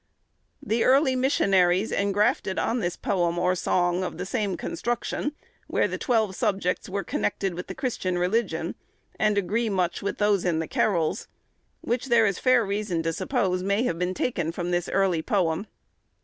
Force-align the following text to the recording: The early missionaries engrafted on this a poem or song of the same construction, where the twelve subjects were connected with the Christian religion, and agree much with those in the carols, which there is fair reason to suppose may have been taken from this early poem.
The 0.63 0.83
early 0.83 1.15
missionaries 1.15 1.91
engrafted 1.91 2.57
on 2.57 2.79
this 2.79 2.95
a 2.95 2.99
poem 3.01 3.37
or 3.37 3.53
song 3.53 4.03
of 4.03 4.17
the 4.17 4.25
same 4.25 4.57
construction, 4.57 5.33
where 5.67 5.87
the 5.87 5.99
twelve 5.99 6.35
subjects 6.35 6.89
were 6.89 7.03
connected 7.03 7.53
with 7.53 7.67
the 7.67 7.75
Christian 7.75 8.17
religion, 8.17 8.73
and 9.19 9.37
agree 9.37 9.69
much 9.69 10.01
with 10.01 10.17
those 10.17 10.43
in 10.43 10.57
the 10.57 10.67
carols, 10.67 11.27
which 11.81 12.07
there 12.07 12.25
is 12.25 12.39
fair 12.39 12.65
reason 12.65 13.03
to 13.03 13.13
suppose 13.13 13.61
may 13.61 13.83
have 13.83 13.99
been 13.99 14.15
taken 14.15 14.51
from 14.51 14.71
this 14.71 14.89
early 14.89 15.21
poem. 15.21 15.67